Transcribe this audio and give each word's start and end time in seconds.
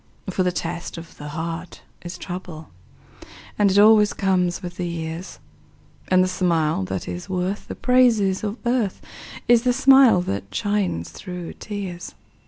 For 0.31 0.41
the 0.41 0.51
test 0.51 0.97
of 0.97 1.15
the 1.17 1.27
heart 1.27 1.83
is 2.01 2.17
trouble, 2.17 2.71
And 3.59 3.69
it 3.69 3.77
always 3.77 4.13
comes 4.13 4.63
with 4.63 4.77
the 4.77 4.87
years, 4.87 5.37
And 6.07 6.23
the 6.23 6.27
smile 6.27 6.83
that 6.85 7.07
is 7.07 7.29
worth 7.29 7.67
the 7.67 7.75
praises 7.75 8.43
of 8.43 8.57
earth 8.65 8.99
Is 9.47 9.61
the 9.61 9.73
smile 9.73 10.21
that 10.21 10.55
shines 10.55 11.11
through 11.11 11.53
tears. 11.53 12.15